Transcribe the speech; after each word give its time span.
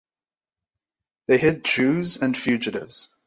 They 1.27 1.37
hid 1.37 1.63
Jews 1.63 2.17
and 2.17 2.35
fugitives. 2.35 3.15